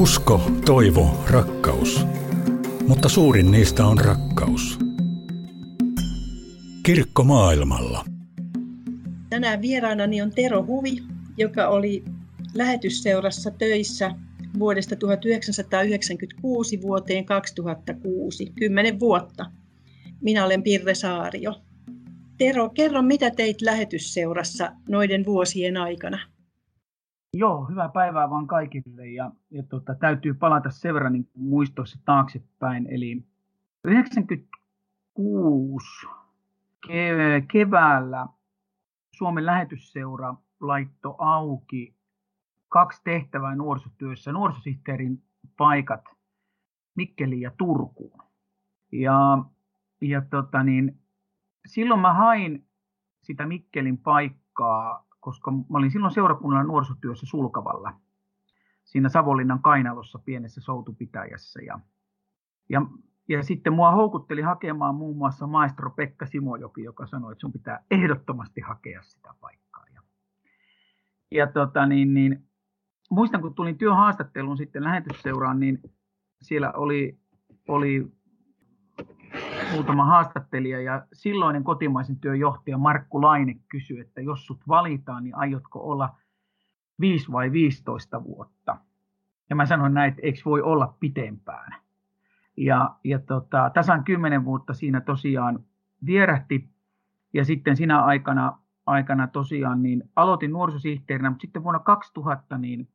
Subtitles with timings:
[0.00, 2.06] Usko, toivo, rakkaus.
[2.88, 4.78] Mutta suurin niistä on rakkaus.
[6.82, 8.04] Kirkko maailmalla.
[9.30, 10.96] Tänään vieraanani on Tero Huvi,
[11.36, 12.04] joka oli
[12.54, 14.14] lähetysseurassa töissä
[14.58, 19.46] vuodesta 1996 vuoteen 2006, kymmenen vuotta.
[20.20, 21.62] Minä olen Pirre Saario.
[22.38, 26.18] Tero, kerro mitä teit lähetysseurassa noiden vuosien aikana?
[27.34, 32.86] Joo, hyvää päivää vaan kaikille ja, ja tota, täytyy palata sen verran niin muistoissa taaksepäin.
[32.90, 33.24] Eli
[33.84, 36.06] 96
[37.52, 38.26] keväällä
[39.16, 41.94] Suomen lähetysseura laitto auki
[42.68, 45.22] kaksi tehtävää nuorisotyössä, nuorisosihteerin
[45.56, 46.04] paikat
[46.94, 48.22] Mikkeliin ja Turkuun.
[48.92, 49.44] Ja,
[50.00, 50.98] ja tota niin,
[51.66, 52.66] silloin mä hain
[53.22, 57.92] sitä Mikkelin paikkaa koska mä olin silloin seurakunnalla nuorisotyössä Sulkavalla,
[58.84, 61.60] siinä Savonlinnan kainalossa pienessä soutupitäjässä.
[61.62, 61.80] Ja,
[62.68, 62.82] ja,
[63.28, 67.84] ja sitten mua houkutteli hakemaan muun muassa maestro Pekka Simojoki, joka sanoi, että sun pitää
[67.90, 69.84] ehdottomasti hakea sitä paikkaa.
[69.94, 70.02] Ja,
[71.30, 72.48] ja tota, niin, niin,
[73.10, 75.78] muistan, kun tulin työhaastatteluun sitten lähetysseuraan, niin
[76.42, 77.18] siellä oli,
[77.68, 78.12] oli
[79.72, 85.36] muutama haastattelija ja silloinen kotimaisen työn johtaja Markku Laine kysyi, että jos sut valitaan, niin
[85.36, 86.16] aiotko olla
[87.00, 88.76] 5 vai 15 vuotta?
[89.50, 91.74] Ja mä sanoin näin, että eikö voi olla pitempään.
[92.56, 95.64] Ja, ja tota, tasan 10 vuotta siinä tosiaan
[96.06, 96.68] vierähti
[97.32, 102.88] ja sitten sinä aikana, aikana tosiaan niin aloitin nuorisosihteerinä, mutta sitten vuonna 2000 niin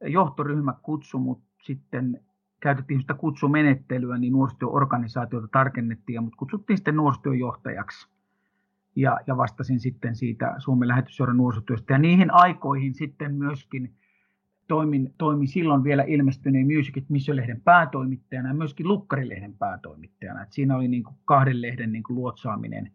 [0.00, 2.24] johtoryhmä kutsui mut sitten
[2.60, 8.08] käytettiin sitä kutsumenettelyä, niin nuorisotyöorganisaatiota tarkennettiin, ja mut kutsuttiin sitten nuorisotyöjohtajaksi.
[8.96, 11.94] Ja, ja vastasin sitten siitä Suomen lähetysseuran nuorisotyöstä.
[11.94, 13.94] Ja niihin aikoihin sitten myöskin
[14.68, 20.42] toimin, toimin silloin vielä ilmestyneen Music at Mission-lehden päätoimittajana ja myöskin Lukkarilehden päätoimittajana.
[20.42, 22.92] Et siinä oli niin kuin kahden lehden niin kuin luotsaaminen.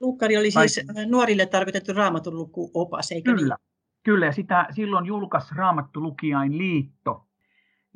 [0.00, 1.10] Lukkari oli siis Kaikki.
[1.10, 3.66] nuorille tarkoitettu raamatun lukuopas, eikö Kyllä, niin?
[4.02, 4.26] kyllä.
[4.26, 6.00] Ja sitä silloin julkaisi Raamattu
[6.48, 7.25] liitto,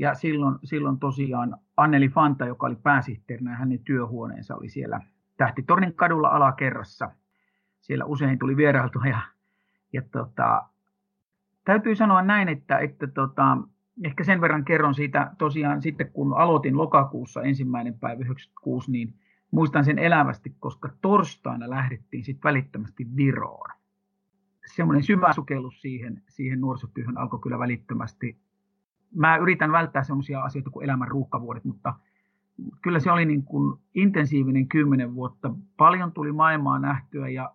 [0.00, 5.00] ja silloin, silloin tosiaan Anneli Fanta, joka oli pääsihteerinä, hänen työhuoneensa oli siellä
[5.37, 7.11] Tähtitornin kadulla alakerrassa.
[7.81, 9.21] Siellä usein tuli vierailtua ja,
[9.93, 10.62] ja tota,
[11.65, 13.59] täytyy sanoa näin, että, että tota,
[14.05, 19.15] ehkä sen verran kerron siitä tosiaan sitten kun aloitin lokakuussa ensimmäinen päivä 96, niin
[19.50, 23.71] muistan sen elävästi, koska torstaina lähdettiin sitten välittömästi Viroon.
[24.67, 28.38] Semmoinen syvä sukellus siihen, siihen nuorisotyöhön alkoi kyllä välittömästi
[29.15, 31.94] mä yritän välttää sellaisia asioita kuin elämän ruuhkavuodet, mutta
[32.82, 35.54] kyllä se oli niin kuin intensiivinen kymmenen vuotta.
[35.76, 37.54] Paljon tuli maailmaa nähtyä ja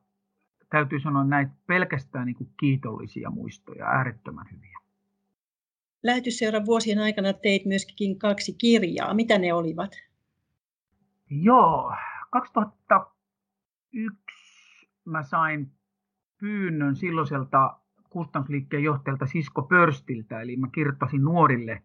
[0.70, 4.80] täytyy sanoa näitä pelkästään niin kuin kiitollisia muistoja, äärettömän hyviä.
[6.04, 9.14] Lähetysseuran vuosien aikana teit myöskin kaksi kirjaa.
[9.14, 9.92] Mitä ne olivat?
[11.30, 11.94] Joo,
[12.30, 14.26] 2001
[15.06, 15.72] mä sain
[16.38, 17.78] pyynnön silloiselta
[18.16, 21.84] kustannusliikkeen johtajalta Sisko Pörstiltä, eli mä kirjoittasin nuorille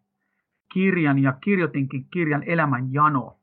[0.72, 3.40] kirjan ja kirjoitinkin kirjan Elämän jano.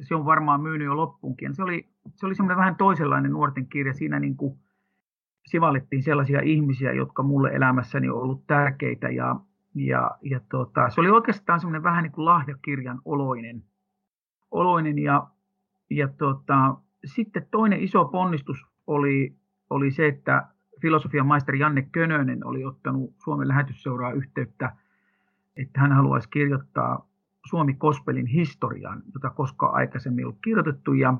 [0.00, 1.54] Se on varmaan myynyt jo loppuunkin.
[1.54, 3.94] Se oli, se oli semmoinen vähän toisenlainen nuorten kirja.
[3.94, 4.58] Siinä niin kuin
[5.46, 9.08] sivallettiin sellaisia ihmisiä, jotka mulle elämässäni on ollut tärkeitä.
[9.08, 9.36] Ja,
[9.74, 13.62] ja, ja tota, se oli oikeastaan semmoinen vähän niin kuin lahjakirjan oloinen.
[14.50, 15.26] oloinen ja,
[15.90, 19.36] ja tota, sitten toinen iso ponnistus oli,
[19.70, 20.48] oli se, että
[20.82, 24.76] filosofian maisteri Janne Könönen oli ottanut Suomen lähetysseuraa yhteyttä,
[25.56, 27.08] että hän haluaisi kirjoittaa
[27.46, 30.92] Suomi Kospelin historian, jota koskaan aikaisemmin ollut kirjoitettu.
[30.92, 31.14] Ja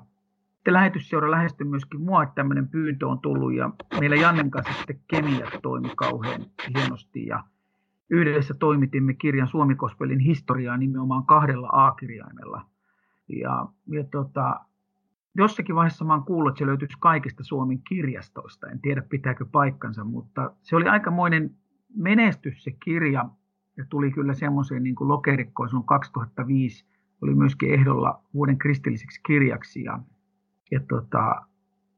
[0.54, 3.70] sitten lähetysseura lähestyi myöskin mua, että tämmöinen pyyntö on tullut ja
[4.00, 6.40] meillä Jannen kanssa sitten kemiat toimi kauhean
[6.74, 7.44] hienosti ja
[8.10, 12.66] yhdessä toimitimme kirjan Suomi Kospelin historiaa nimenomaan kahdella A-kirjaimella.
[13.28, 14.60] Ja, ja tota,
[15.36, 18.66] jossakin vaiheessa mä oon kuullut, että se löytyisi kaikista Suomen kirjastoista.
[18.66, 21.56] En tiedä pitääkö paikkansa, mutta se oli aikamoinen
[21.96, 23.28] menestys se kirja.
[23.76, 26.86] Ja tuli kyllä semmoiseen niin lokerikkoon silloin 2005.
[27.22, 29.82] Oli myöskin ehdolla vuoden kristilliseksi kirjaksi.
[29.82, 29.98] Ja,
[30.70, 31.46] ja tota,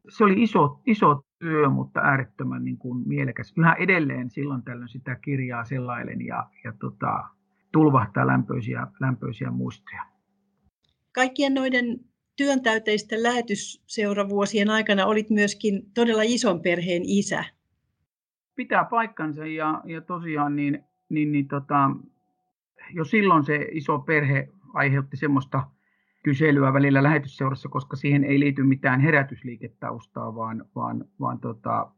[0.09, 3.53] se oli iso, iso työ, mutta äärettömän niin kuin mielekäs.
[3.57, 7.25] Yhä edelleen silloin tällöin sitä kirjaa sellailen ja, ja tota,
[7.73, 10.03] tulvahtaa lämpöisiä, lämpöisiä muistoja.
[11.15, 12.01] Kaikkien noiden
[12.37, 17.45] työntäyteisten lähetysseuravuosien aikana olit myöskin todella ison perheen isä.
[18.55, 21.91] Pitää paikkansa ja, ja tosiaan niin, niin, niin tota,
[22.91, 25.63] jo silloin se iso perhe aiheutti semmoista
[26.23, 31.91] kyselyä välillä lähetysseurassa, koska siihen ei liity mitään herätysliiketaustaa, vaan, vaan, vaan tota,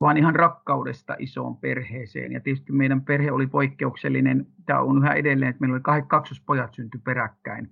[0.00, 2.32] vaan ihan rakkaudesta isoon perheeseen.
[2.32, 4.46] Ja tietysti meidän perhe oli poikkeuksellinen.
[4.66, 7.70] Tämä on yhä edelleen, että meillä oli kahdet kaksospojat synty peräkkäin.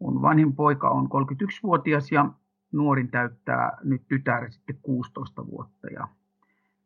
[0.00, 2.30] Mun vanhin poika on 31-vuotias ja
[2.72, 5.86] nuorin täyttää nyt tytär sitten 16 vuotta.
[5.86, 6.08] Ja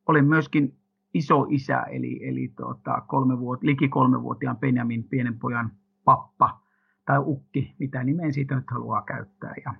[0.07, 0.77] olen myöskin
[1.15, 5.71] iso isä, eli, eli tota, kolme vuot, liki kolmevuotiaan Benjamin pienen pojan
[6.05, 6.61] pappa
[7.05, 9.55] tai ukki, mitä nimeä siitä nyt haluaa käyttää.
[9.65, 9.75] Ja,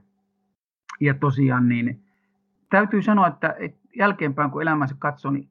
[1.01, 2.05] ja tosiaan niin
[2.71, 5.49] täytyy sanoa, että, että jälkeenpäin kun elämänsä katsoo, niin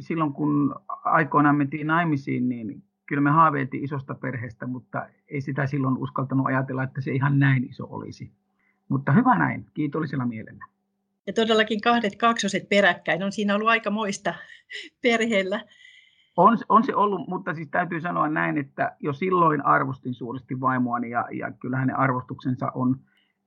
[0.00, 0.74] silloin kun
[1.04, 6.82] aikoinaan mentiin naimisiin, niin kyllä me haaveiltiin isosta perheestä, mutta ei sitä silloin uskaltanut ajatella,
[6.82, 8.32] että se ihan näin iso olisi.
[8.88, 10.64] Mutta hyvä näin, kiitollisella mielellä.
[11.26, 14.34] Ja todellakin kahdet kaksoset peräkkäin on siinä ollut aika moista
[15.02, 15.60] perheellä.
[16.36, 21.10] On, on se ollut, mutta siis täytyy sanoa näin, että jo silloin arvostin suuresti vaimoani
[21.10, 23.00] ja, ja kyllä hänen arvostuksensa on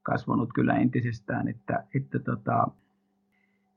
[0.04, 2.68] kasvanut kyllä entisestään, että, että, tota,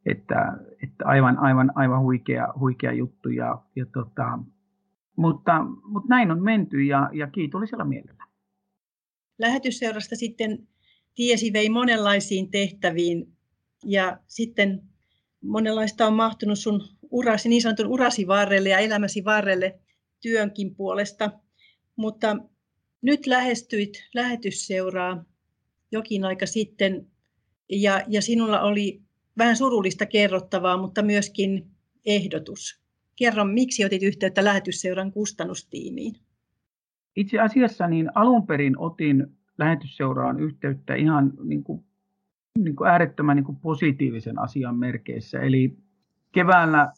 [0.07, 0.53] että,
[0.83, 3.29] että aivan, aivan, aivan huikea, huikea juttu.
[3.29, 4.39] Ja, ja tota,
[5.23, 5.53] mutta,
[5.85, 8.27] mutta näin on menty ja, ja kiitollisella mielellä.
[9.39, 10.69] Lähetysseurasta sitten
[11.15, 13.33] tiesi vei monenlaisiin tehtäviin
[13.85, 14.83] ja sitten
[15.41, 19.81] monenlaista on mahtunut sun urasi, niin sanotun urasi varrelle ja elämäsi varrelle
[20.21, 21.31] työnkin puolesta.
[21.97, 22.37] Mutta
[23.03, 25.25] nyt lähestyit lähetysseuraa
[25.93, 27.07] jokin aika sitten
[27.69, 29.03] ja, ja sinulla oli
[29.39, 31.71] vähän surullista kerrottavaa, mutta myöskin
[32.07, 32.82] ehdotus.
[33.23, 36.15] Kerro, miksi otit yhteyttä lähetysseuran kustannustiimiin?
[37.17, 39.27] Itse asiassa niin alun perin otin
[39.59, 41.85] lähetysseuraan yhteyttä ihan niin kuin,
[42.59, 45.41] niin kuin äärettömän niin kuin positiivisen asian merkeissä.
[45.41, 45.77] Eli
[46.33, 46.93] keväällä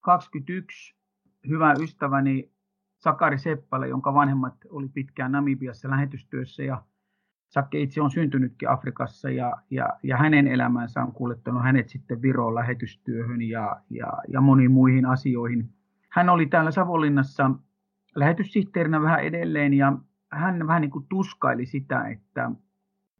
[0.00, 0.94] 2021
[1.48, 2.50] hyvä ystäväni
[2.98, 6.82] Sakari Seppälä, jonka vanhemmat oli pitkään Namibiassa lähetystyössä ja
[7.48, 12.54] Sakke itse on syntynytkin Afrikassa ja, ja, ja hänen elämänsä on kuljettanut hänet sitten Viroon
[12.54, 15.70] lähetystyöhön ja, ja, ja moniin muihin asioihin.
[16.08, 17.50] Hän oli täällä Savonlinnassa
[18.14, 19.92] lähetyssihteerinä vähän edelleen ja
[20.32, 22.50] hän vähän niin kuin tuskaili sitä, että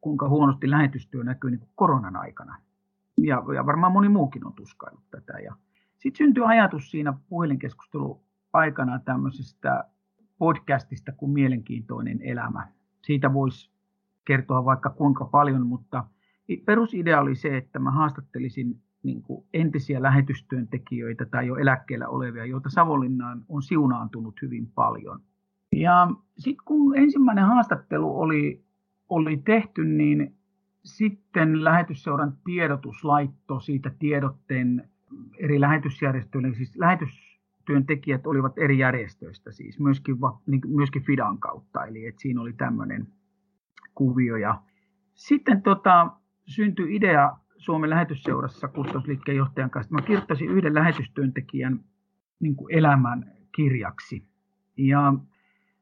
[0.00, 2.56] kuinka huonosti lähetystyö näkyy niin kuin koronan aikana.
[3.16, 5.38] Ja, ja varmaan moni muukin on tuskaillut tätä.
[5.38, 5.54] Ja
[5.96, 8.22] sitten syntyi ajatus siinä puhelinkeskustelu
[8.52, 9.84] aikana tämmöisestä
[10.38, 12.68] podcastista kuin Mielenkiintoinen elämä.
[13.04, 13.77] Siitä voisi
[14.28, 16.04] kertoa vaikka kuinka paljon, mutta
[16.64, 22.70] perusidea oli se, että mä haastattelisin niin kuin entisiä lähetystyöntekijöitä tai jo eläkkeellä olevia, joita
[22.70, 25.20] Savonlinnaan on siunaantunut hyvin paljon.
[25.72, 26.08] Ja
[26.38, 28.64] sitten kun ensimmäinen haastattelu oli,
[29.08, 30.34] oli tehty, niin
[30.84, 34.88] sitten lähetysseuran tiedotuslaitto siitä tiedotteen
[35.38, 40.16] eri lähetysjärjestöille, siis lähetystyöntekijät olivat eri järjestöistä, siis myöskin,
[40.46, 43.06] niin myöskin Fidan kautta, eli että siinä oli tämmöinen
[43.98, 44.36] kuvio.
[44.36, 44.62] Ja
[45.14, 46.10] sitten tota,
[46.46, 49.94] syntyi idea Suomen lähetysseurassa kustannusliikkeen johtajan kanssa.
[49.94, 51.80] Mä kirjoittaisin yhden lähetystyöntekijän
[52.40, 54.28] niin kuin elämän kirjaksi.
[54.76, 55.14] Ja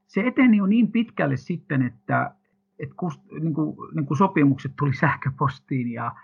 [0.07, 2.35] se eteni jo niin pitkälle sitten, että,
[2.79, 6.15] että kust, niin kuin, niin kuin sopimukset tuli sähköpostiin, ja,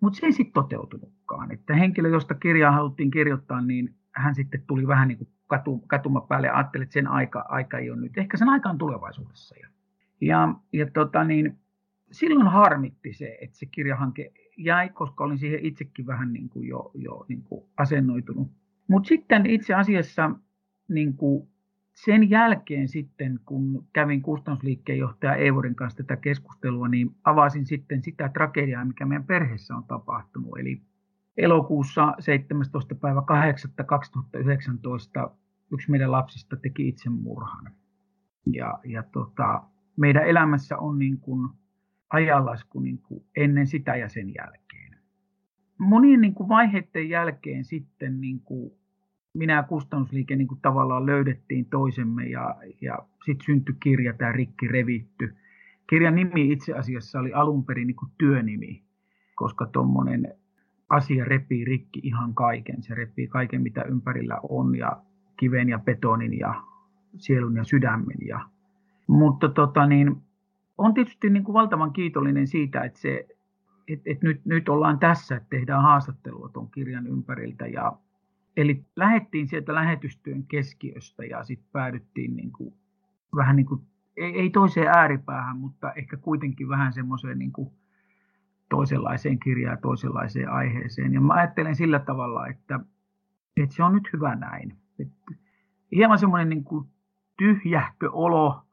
[0.00, 1.52] mutta se ei sitten toteutunutkaan.
[1.52, 6.20] Että henkilö, josta kirjaa haluttiin kirjoittaa, niin hän sitten tuli vähän niin kuin katu, katuma
[6.20, 8.18] päälle ja ajatteli, että sen aika, aika ei ole nyt.
[8.18, 9.54] Ehkä sen aika on tulevaisuudessa.
[9.62, 9.68] Ja,
[10.20, 11.58] ja, ja tota niin,
[12.10, 16.90] silloin harmitti se, että se kirjahanke jäi, koska olin siihen itsekin vähän niin kuin jo,
[16.94, 18.50] jo niin kuin asennoitunut.
[18.88, 20.30] Mutta sitten itse asiassa
[20.88, 21.48] niin kuin
[21.94, 28.28] sen jälkeen sitten, kun kävin kustannusliikkeen johtaja Eivorin kanssa tätä keskustelua, niin avasin sitten sitä
[28.28, 30.58] tragediaa, mikä meidän perheessä on tapahtunut.
[30.58, 30.82] Eli
[31.36, 32.94] elokuussa 17.
[32.94, 33.70] päivä 8.
[33.86, 35.30] 2019
[35.72, 37.72] yksi meidän lapsista teki itsemurhan.
[38.52, 39.62] Ja, ja tota,
[39.96, 41.48] meidän elämässä on niin kuin
[42.10, 44.96] ajanlasku niin kuin ennen sitä ja sen jälkeen.
[45.78, 48.72] Monien niin kuin vaiheiden jälkeen sitten niin kuin
[49.34, 54.68] minä ja kustannusliike niin kuin tavallaan löydettiin toisemme ja, ja sitten syntyi kirja, tämä Rikki
[54.68, 55.36] revitty.
[55.90, 58.82] Kirjan nimi itse asiassa oli alun perin niin kuin työnimi,
[59.34, 60.34] koska tuommoinen
[60.88, 62.82] asia repii rikki ihan kaiken.
[62.82, 65.02] Se repii kaiken, mitä ympärillä on ja
[65.36, 66.54] kiven ja betonin ja
[67.16, 68.18] sielun ja sydämen.
[68.26, 68.40] Ja,
[69.06, 70.16] mutta tota niin,
[70.78, 73.26] on tietysti niin kuin valtavan kiitollinen siitä, että, se,
[73.88, 77.92] että, että nyt, nyt ollaan tässä, että tehdään haastattelua tuon kirjan ympäriltä ja
[78.56, 82.74] Eli lähettiin sieltä lähetystyön keskiöstä ja sitten päädyttiin niin kuin,
[83.36, 83.80] vähän niin kuin,
[84.16, 87.70] ei, ei toiseen ääripäähän, mutta ehkä kuitenkin vähän semmoiseen niin kuin
[88.70, 91.14] toisenlaiseen kirjaan, toisenlaiseen aiheeseen.
[91.14, 92.80] Ja mä ajattelen sillä tavalla, että,
[93.56, 94.76] että se on nyt hyvä näin.
[94.98, 95.34] Että
[95.92, 96.88] hieman semmoinen niin kuin
[97.38, 98.65] tyhjähkö olo,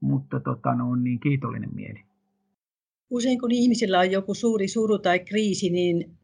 [0.00, 2.00] mutta tota, no, niin kiitollinen mieli.
[3.10, 6.18] Usein kun ihmisillä on joku suuri suru tai kriisi, niin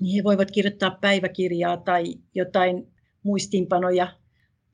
[0.00, 2.04] niin he voivat kirjoittaa päiväkirjaa tai
[2.34, 2.86] jotain
[3.22, 4.08] muistiinpanoja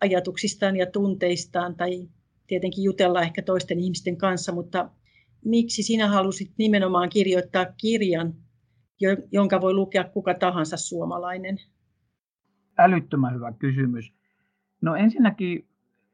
[0.01, 2.09] ajatuksistaan ja tunteistaan tai
[2.47, 4.91] tietenkin jutella ehkä toisten ihmisten kanssa, mutta
[5.45, 8.35] miksi sinä halusit nimenomaan kirjoittaa kirjan,
[9.33, 11.59] jonka voi lukea kuka tahansa suomalainen?
[12.79, 14.13] Älyttömän hyvä kysymys.
[14.83, 15.69] No ensinnäkin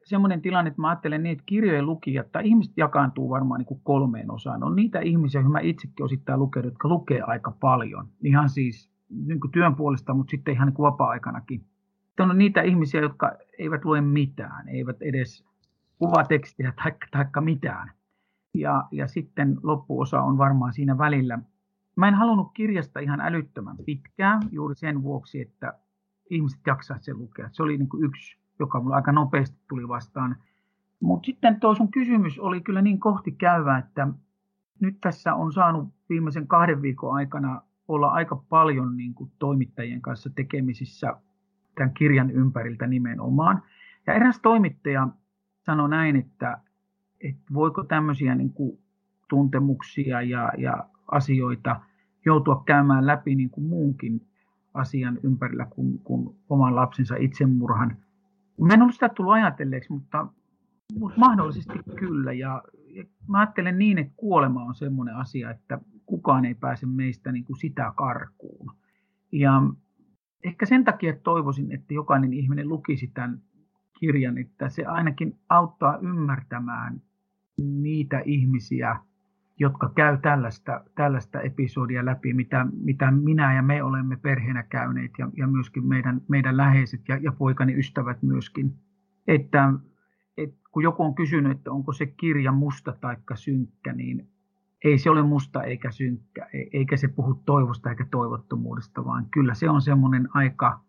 [0.07, 3.81] semmoinen tilanne, että mä ajattelen niin, että kirjojen lukijat tai ihmiset jakaantuu varmaan niin kuin
[3.85, 4.65] kolmeen osaan.
[4.65, 8.09] On niitä ihmisiä, joita mä itsekin osittain lukenut, jotka lukee aika paljon.
[8.25, 8.91] Ihan siis
[9.27, 11.65] niin kuin työn puolesta, mutta sitten ihan niin kuin vapaa-aikanakin.
[12.07, 15.45] Sitten on niitä ihmisiä, jotka eivät lue mitään, eivät edes
[15.99, 17.91] kuvatekstiä tai, tai mitään.
[18.55, 21.39] Ja, ja sitten loppuosa on varmaan siinä välillä.
[21.97, 25.73] Mä en halunnut kirjasta ihan älyttömän pitkään juuri sen vuoksi, että
[26.31, 27.49] ihmiset jaksaisivat sen lukea.
[27.53, 30.37] Se oli niin kuin yksi, joka mulle aika nopeasti tuli vastaan.
[31.01, 34.09] Mutta sitten tuo sun kysymys oli kyllä niin kohti käyvä, että
[34.81, 40.31] nyt tässä on saanut viimeisen kahden viikon aikana olla aika paljon niin kuin toimittajien kanssa
[40.31, 41.17] tekemisissä
[41.75, 43.63] tämän kirjan ympäriltä nimenomaan.
[44.07, 45.09] Ja eräs toimittaja
[45.67, 46.59] sanoi näin, että,
[47.21, 48.79] että voiko tämmöisiä niin kuin
[49.29, 51.81] tuntemuksia ja, ja asioita
[52.25, 54.27] joutua käymään läpi niin kuin muunkin
[54.75, 57.97] asian ympärillä kuin, kuin oman lapsensa itsemurhan.
[58.61, 60.27] Mä en ollut sitä tullut ajatelleeksi, mutta,
[60.99, 62.33] mutta mahdollisesti kyllä.
[62.33, 67.33] Ja, ja mä ajattelen niin, että kuolema on semmoinen asia, että kukaan ei pääse meistä
[67.33, 68.73] niin kuin sitä karkuun.
[69.33, 69.63] Ja
[70.45, 73.43] ehkä sen takia toivoisin, että jokainen ihminen lukisi tämän
[74.01, 77.03] kirjan, että se ainakin auttaa ymmärtämään
[77.57, 78.97] niitä ihmisiä,
[79.59, 85.29] jotka käy tällaista, tällaista episodia läpi, mitä, mitä minä ja me olemme perheenä käyneet ja,
[85.37, 88.75] ja myöskin meidän, meidän läheiset ja, ja poikani ystävät myöskin.
[89.27, 89.73] Että,
[90.37, 94.29] että kun joku on kysynyt, että onko se kirja musta tai synkkä, niin
[94.85, 99.55] ei se ole musta eikä synkkä, e, eikä se puhu toivosta eikä toivottomuudesta, vaan kyllä
[99.55, 100.81] se on semmoinen aika,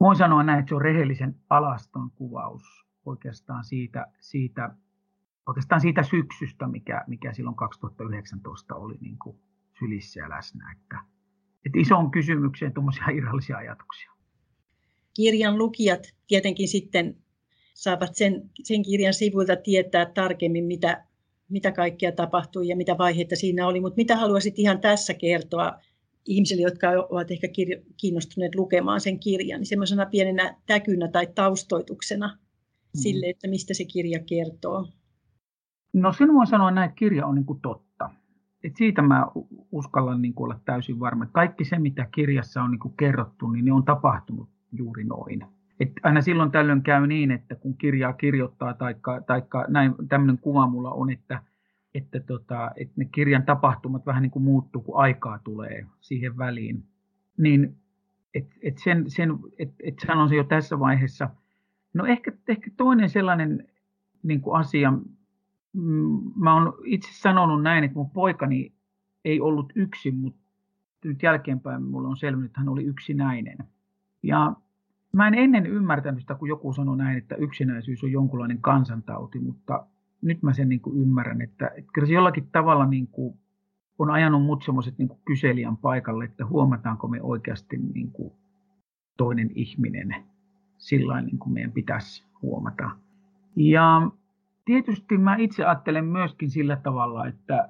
[0.00, 4.70] voin sanoa näin, että se on rehellisen alaston kuvaus oikeastaan siitä, siitä,
[5.46, 9.36] oikeastaan siitä syksystä, mikä, mikä silloin 2019 oli niin kuin
[9.78, 10.76] sylissä ja läsnä.
[10.76, 10.98] Että,
[11.66, 14.12] että isoon kysymykseen tuommoisia irrallisia ajatuksia.
[15.16, 17.16] Kirjan lukijat tietenkin sitten
[17.74, 21.06] saavat sen, sen kirjan sivuilta tietää tarkemmin, mitä
[21.52, 25.72] mitä kaikkea tapahtui ja mitä vaiheita siinä oli, mutta mitä haluaisit ihan tässä kertoa
[26.26, 27.48] ihmisille, jotka ovat ehkä
[27.96, 33.00] kiinnostuneet lukemaan sen kirjan, niin semmoisena pienenä täkynä tai taustoituksena mm.
[33.00, 34.88] sille, että mistä se kirja kertoo?
[35.92, 38.10] No sen voin sanoa näin, että kirja on niin kuin totta.
[38.64, 39.26] Et siitä mä
[39.72, 41.26] uskallan niin kuin olla täysin varma.
[41.26, 45.46] Kaikki se, mitä kirjassa on niin kuin kerrottu, niin ne on tapahtunut juuri noin.
[45.80, 50.66] Et aina silloin tällöin käy niin, että kun kirjaa kirjoittaa, taikka, taikka näin, tämmöinen kuva
[50.66, 51.42] mulla on, että,
[51.94, 56.84] että, tota, että ne kirjan tapahtumat vähän niin kuin muuttuu, kun aikaa tulee siihen väliin.
[57.38, 57.76] Niin
[58.34, 61.30] et, et sen, sen, et, et sanon se jo tässä vaiheessa.
[61.94, 63.68] No ehkä, ehkä toinen sellainen
[64.22, 64.92] niin kuin asia,
[66.36, 68.72] mä oon itse sanonut näin, että mun poikani
[69.24, 70.40] ei ollut yksin, mutta
[71.04, 73.58] nyt jälkeenpäin mulle on selvinnyt, että hän oli yksinäinen.
[74.22, 74.56] Ja
[75.12, 79.86] Mä en ennen ymmärtänyt sitä, kun joku sanoi näin, että yksinäisyys on jonkunlainen kansantauti, mutta
[80.22, 83.38] nyt mä sen niin kuin ymmärrän, että, että kyllä se jollakin tavalla niin kuin
[83.98, 88.32] on ajanut mut semmoiset niin kyselijän paikalle, että huomataanko me oikeasti niin kuin
[89.16, 90.14] toinen ihminen
[90.78, 92.90] sillä niin kuin meidän pitäisi huomata.
[93.56, 94.10] Ja
[94.64, 97.68] tietysti mä itse ajattelen myöskin sillä tavalla, että,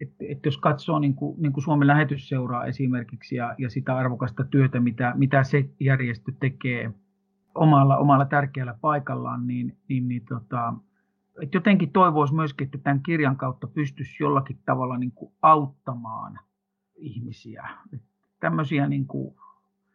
[0.00, 4.44] että, että jos katsoo niin kuin, niin kuin Suomen lähetysseuraa esimerkiksi ja, ja sitä arvokasta
[4.44, 6.92] työtä, mitä, mitä se järjestö tekee
[7.54, 10.74] omalla, omalla tärkeällä paikallaan, niin, niin, niin tota,
[11.42, 16.38] että jotenkin toivoisi myöskin, että tämän kirjan kautta pystyisi jollakin tavalla niin kuin auttamaan
[16.96, 17.68] ihmisiä.
[17.92, 18.06] Että
[18.40, 19.36] tämmöisiä niin kuin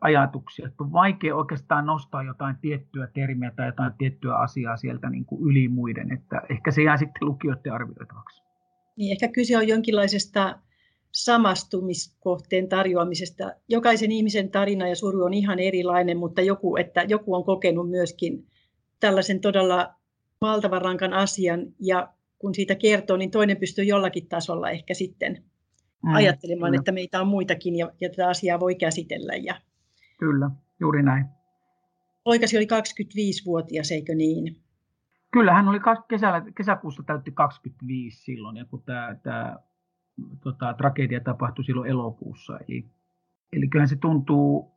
[0.02, 5.26] ajatuksia, että on vaikea oikeastaan nostaa jotain tiettyä termiä tai jotain tiettyä asiaa sieltä niin
[5.26, 8.44] kuin yli muiden, että ehkä se jää sitten lukijoiden arvioitavaksi.
[8.98, 10.60] Niin ehkä kyse on jonkinlaisesta
[11.12, 13.54] samastumiskohteen tarjoamisesta.
[13.70, 18.48] Jokaisen ihmisen tarina ja suru on ihan erilainen, mutta joku, että joku on kokenut myöskin
[19.00, 19.94] tällaisen todella
[20.42, 25.44] valtavan rankan asian ja kun siitä kertoo, niin toinen pystyy jollakin tasolla ehkä sitten
[26.04, 26.82] mm, ajattelemaan, kyllä.
[26.82, 29.34] että meitä on muitakin ja, ja tätä asiaa voi käsitellä.
[29.36, 29.56] Ja...
[30.20, 31.26] Kyllä, juuri näin.
[32.24, 34.56] Poikasi oli 25-vuotias, eikö niin?
[35.32, 39.58] Kyllä, hän oli kesällä, kesäkuussa täytti 25 silloin, ja kun tämä, tämä
[40.42, 42.60] tota, tragedia tapahtui silloin elokuussa.
[42.68, 42.86] Eli,
[43.54, 44.72] eli kyllähän se tuntuu,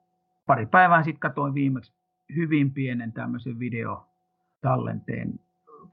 [0.46, 1.92] pari päivää sitten katsoin viimeksi
[2.36, 5.40] hyvin pienen tämmöisen videotallenteen,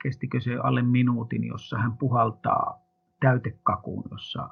[0.03, 2.81] kestikö se alle minuutin, jossa hän puhaltaa
[3.19, 4.49] täytekakuun, jossa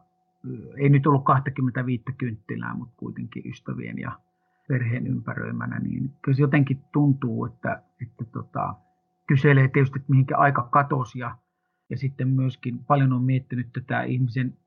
[0.77, 4.11] ei nyt ollut 25 kynttilää, mutta kuitenkin ystävien ja
[4.67, 8.75] perheen ympäröimänä, niin kyllä se jotenkin tuntuu, että, että tota,
[9.27, 11.35] kyselee tietysti, että mihinkä aika katosi ja,
[11.89, 14.57] ja sitten myöskin paljon on miettinyt tätä ihmisen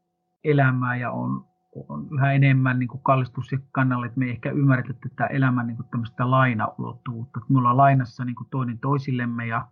[0.45, 1.45] elämää ja on,
[1.89, 5.79] on yhä enemmän niin kallistus se kannalle, että me ei ehkä ymmärretä tätä elämän niin
[5.91, 9.69] tämmöistä lainaulottuvuutta, että me ollaan lainassa niin toinen toisillemme ja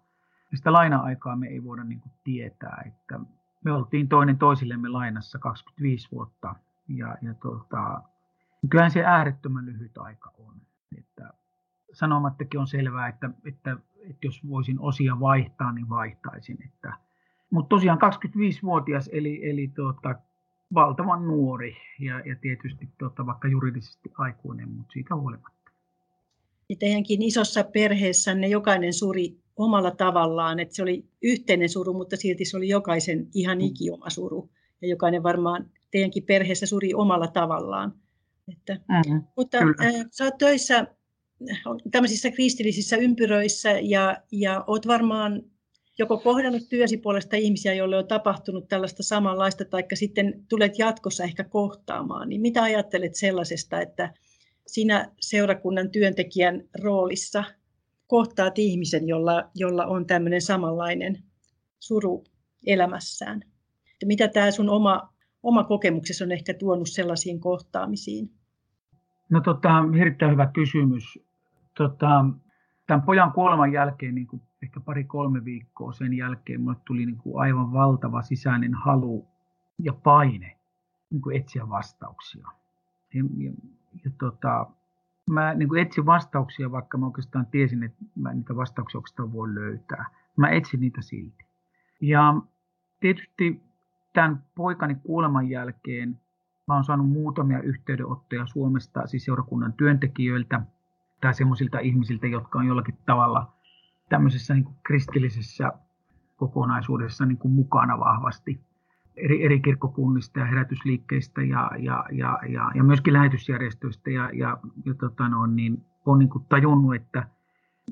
[0.54, 3.20] sitä laina-aikaa me ei voida niin tietää, että
[3.64, 6.54] me oltiin toinen toisillemme lainassa 25 vuotta
[6.88, 8.02] ja, ja tota,
[8.70, 10.54] kyllähän se äärettömän lyhyt aika on.
[10.98, 11.32] Että
[11.92, 13.76] sanomattakin on selvää, että, että,
[14.10, 16.58] että jos voisin osia vaihtaa, niin vaihtaisin.
[16.64, 16.92] Että,
[17.50, 20.14] mutta tosiaan 25-vuotias, eli, eli tuota,
[20.74, 25.70] valtavan nuori ja, ja tietysti tuota, vaikka juridisesti aikuinen, mutta siitä huolimatta.
[26.68, 32.44] Ja teidänkin isossa perheessänne jokainen suri omalla tavallaan, että se oli yhteinen suru, mutta silti
[32.44, 33.64] se oli jokaisen ihan mm.
[33.64, 34.50] ikioma suru.
[34.82, 37.94] Ja jokainen varmaan teidänkin perheessä suri omalla tavallaan.
[38.52, 39.22] Että, mm-hmm.
[39.36, 40.86] Mutta äh, sä oot töissä
[41.90, 45.42] tämmöisissä kristillisissä ympyröissä ja, ja oot varmaan
[45.98, 51.44] joko kohdannut työsi puolesta ihmisiä, joille on tapahtunut tällaista samanlaista, tai sitten tulet jatkossa ehkä
[51.44, 54.14] kohtaamaan, niin mitä ajattelet sellaisesta, että
[54.66, 57.44] sinä seurakunnan työntekijän roolissa
[58.06, 61.22] kohtaat ihmisen, jolla, jolla on tämmöinen samanlainen
[61.80, 62.24] suru
[62.66, 63.42] elämässään?
[63.92, 68.38] Että mitä tämä sun oma, oma kokemuksesi on ehkä tuonut sellaisiin kohtaamisiin?
[69.30, 71.18] No tota, erittäin hyvä kysymys.
[71.75, 72.25] Tota,
[72.87, 77.40] tämän pojan kuoleman jälkeen, niin kuin ehkä pari-kolme viikkoa sen jälkeen, minulle tuli niin kuin
[77.42, 79.26] aivan valtava sisäinen halu
[79.78, 80.56] ja paine
[81.11, 82.49] niin kuin etsiä vastauksia.
[83.14, 83.52] Ja, ja,
[84.04, 84.66] ja tota,
[85.30, 89.54] mä niin kuin etsin vastauksia, vaikka mä oikeastaan tiesin, että mä niitä vastauksia oikeastaan voi
[89.54, 90.04] löytää.
[90.37, 91.44] Mä etsin niitä silti.
[92.00, 92.35] Ja
[93.00, 93.62] tietysti
[94.12, 96.20] tämän poikani kuoleman jälkeen
[96.68, 100.60] Mä oon saanut muutamia yhteydenottoja Suomesta, siis seurakunnan työntekijöiltä
[101.20, 103.52] tai semmoisilta ihmisiltä, jotka on jollakin tavalla
[104.08, 105.72] tämmöisessä niin kuin kristillisessä
[106.37, 108.61] kokonaisuudessa niin kuin mukana vahvasti
[109.16, 114.11] eri, eri kirkkokunnista ja herätysliikkeistä ja, ja, ja, ja, ja myöskin lähetysjärjestöistä.
[114.11, 117.28] Ja, ja, ja tota no, niin on niin kuin tajunnut, että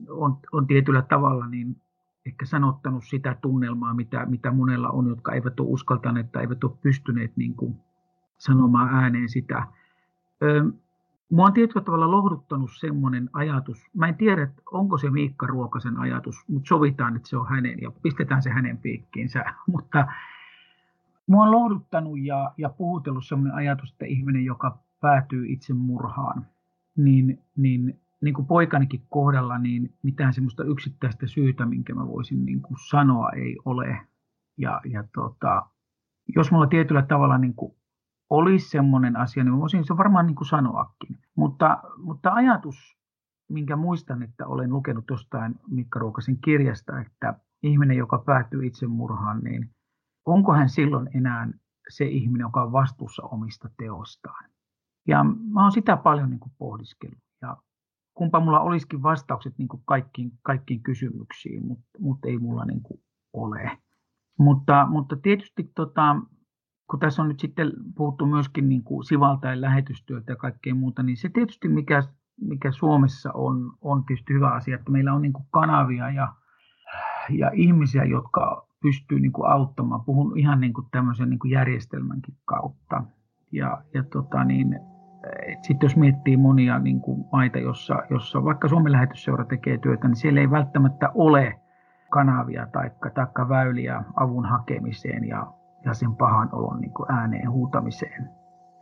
[0.09, 1.77] on, on tietyllä tavalla niin
[2.27, 6.79] ehkä sanottanut sitä tunnelmaa, mitä, mitä monella on, jotka eivät ole uskaltaneet tai eivät ole
[6.83, 7.77] pystyneet niin kuin
[8.39, 9.67] sanomaan ääneen sitä.
[11.31, 13.91] Mua on tietyllä tavalla lohduttanut semmoinen ajatus.
[13.95, 17.91] Mä en tiedä, onko se Miikka Ruokasen ajatus, mutta sovitaan, että se on hänen ja
[18.03, 19.45] pistetään se hänen piikkiinsä.
[19.73, 20.07] Mutta
[21.27, 26.47] mua on lohduttanut ja, ja puhutellut semmoinen ajatus, että ihminen, joka päätyy itse murhaan,
[26.97, 32.63] niin, niin, niin kuin poikanikin kohdalla, niin mitään semmoista yksittäistä syytä, minkä mä voisin niin
[32.63, 34.01] kuin sanoa, ei ole.
[34.59, 35.67] Ja, ja tota,
[36.37, 37.75] jos mulla tietyllä tavalla niin kuin
[38.31, 41.19] olisi semmoinen asia, niin voisin se varmaan niin kuin sanoakin.
[41.37, 42.97] Mutta, mutta ajatus,
[43.49, 49.71] minkä muistan, että olen lukenut jostain Mikka Ruokasen kirjasta, että ihminen, joka päätyy itsemurhaan, niin
[50.27, 51.49] onko hän silloin enää
[51.89, 54.51] se ihminen, joka on vastuussa omista teostaan?
[55.09, 57.19] Ja mä oon sitä paljon niin kuin pohdiskellut.
[57.43, 57.57] Ja
[58.15, 63.01] kumpa mulla olisikin vastaukset niin kuin kaikkiin, kaikkiin kysymyksiin, mutta, mutta ei mulla niin kuin
[63.33, 63.79] ole.
[64.39, 66.17] Mutta, mutta tietysti tota,
[66.91, 71.17] kun tässä on nyt sitten puhuttu myöskin niin kuin sivaltaen lähetystyötä ja kaikkea muuta, niin
[71.17, 72.03] se tietysti mikä,
[72.41, 76.33] mikä Suomessa on, on tietysti hyvä asia, että meillä on niin kuin kanavia ja,
[77.31, 80.05] ja ihmisiä, jotka pystyy niin kuin auttamaan.
[80.05, 83.05] Puhun ihan niin kuin tämmöisen niin kuin järjestelmänkin kautta.
[83.53, 84.81] Ja, ja tota niin,
[85.63, 90.17] sitten jos miettii monia niin kuin maita, jossa, jossa vaikka Suomen lähetysseura tekee työtä, niin
[90.17, 91.61] siellä ei välttämättä ole
[92.11, 92.91] kanavia tai
[93.49, 95.53] väyliä avun hakemiseen ja
[95.87, 98.31] ja sen pahan olon niin kuin ääneen huutamiseen.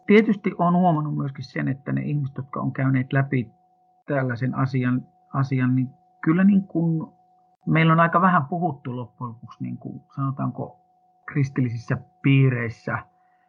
[0.06, 3.52] Tietysti olen huomannut myöskin sen, että ne ihmiset, jotka on käyneet läpi
[4.06, 5.90] tällaisen asian, asian niin
[6.20, 7.12] kyllä niin kuin,
[7.66, 10.80] meillä on aika vähän puhuttu loppujen lopuksi, niin kuin, sanotaanko
[11.26, 12.98] kristillisissä piireissä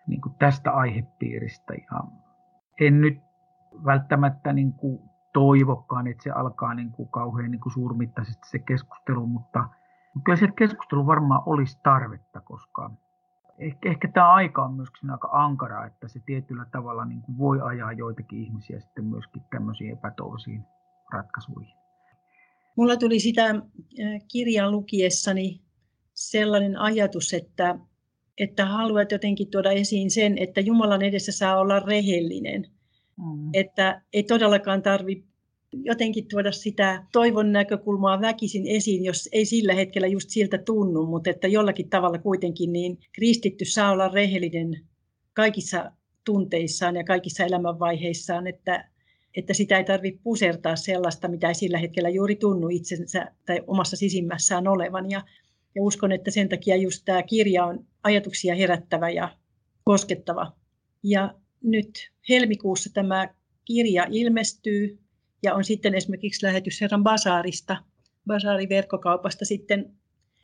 [0.07, 1.73] niin kuin tästä aihepiiristä.
[1.73, 1.99] Ja
[2.79, 3.21] en nyt
[3.85, 4.99] välttämättä niin kuin
[5.33, 9.69] toivokkaan, että se alkaa niin kuin kauhean niin kuin suurmittaisesti se keskustelu, mutta
[10.23, 12.91] kyllä se keskustelu varmaan olisi tarvetta, koska
[13.59, 17.61] ehkä, ehkä tämä aika on myöskin aika ankara, että se tietyllä tavalla niin kuin voi
[17.61, 20.63] ajaa joitakin ihmisiä sitten myöskin tämmöisiin epätoisiin
[21.13, 21.75] ratkaisuihin.
[22.77, 23.61] Mulla tuli sitä äh,
[24.31, 25.61] kirjan lukiessani
[26.13, 27.79] sellainen ajatus, että,
[28.37, 32.65] että haluat jotenkin tuoda esiin sen, että Jumalan edessä saa olla rehellinen.
[33.17, 33.49] Mm.
[33.53, 35.34] Että ei todellakaan tarvitse
[35.83, 41.29] jotenkin tuoda sitä toivon näkökulmaa väkisin esiin, jos ei sillä hetkellä just siltä tunnu, mutta
[41.29, 44.85] että jollakin tavalla kuitenkin niin kristitty saa olla rehellinen
[45.33, 45.91] kaikissa
[46.25, 48.89] tunteissaan ja kaikissa elämänvaiheissaan, että,
[49.37, 53.95] että sitä ei tarvitse pusertaa sellaista, mitä ei sillä hetkellä juuri tunnu itsensä tai omassa
[53.95, 55.09] sisimmässään olevan.
[55.09, 55.21] Ja,
[55.75, 59.37] ja uskon, että sen takia just tämä kirja on ajatuksia herättävä ja
[59.83, 60.51] koskettava.
[61.03, 61.33] Ja
[61.63, 63.29] nyt helmikuussa tämä
[63.65, 65.04] kirja ilmestyy
[65.43, 67.77] ja on sitten esimerkiksi lähetysherran Basaarista,
[68.27, 69.95] Basaari-verkkokaupasta sitten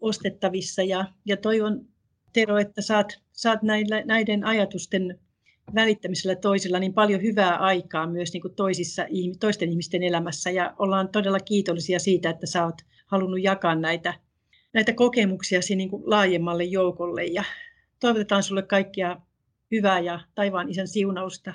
[0.01, 0.83] ostettavissa.
[0.83, 1.85] Ja, ja toivon,
[2.33, 5.19] Tero, että saat, saat näillä, näiden ajatusten
[5.75, 9.05] välittämisellä toisilla niin paljon hyvää aikaa myös niin kuin toisissa,
[9.39, 10.51] toisten ihmisten elämässä.
[10.51, 14.13] Ja ollaan todella kiitollisia siitä, että sä oot halunnut jakaa näitä,
[14.73, 17.25] näitä kokemuksiasi niin laajemmalle joukolle.
[17.25, 17.43] Ja
[17.99, 19.17] toivotetaan sulle kaikkia
[19.71, 21.53] hyvää ja taivaan isän siunausta